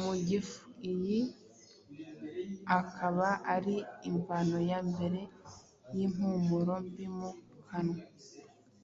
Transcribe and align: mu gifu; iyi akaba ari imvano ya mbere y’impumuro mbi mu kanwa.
mu 0.00 0.10
gifu; 0.28 0.60
iyi 0.90 1.20
akaba 2.78 3.28
ari 3.54 3.76
imvano 4.08 4.58
ya 4.70 4.80
mbere 4.90 5.20
y’impumuro 5.94 6.74
mbi 6.86 7.06
mu 7.16 7.30
kanwa. 7.68 8.00